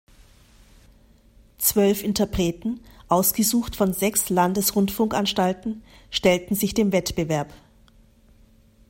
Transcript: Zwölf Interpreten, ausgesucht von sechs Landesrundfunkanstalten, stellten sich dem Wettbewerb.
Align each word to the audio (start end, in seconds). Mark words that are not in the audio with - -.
Zwölf 1.59 2.03
Interpreten, 2.03 2.79
ausgesucht 3.07 3.75
von 3.75 3.93
sechs 3.93 4.31
Landesrundfunkanstalten, 4.31 5.83
stellten 6.09 6.55
sich 6.55 6.73
dem 6.73 6.91
Wettbewerb. 6.91 7.53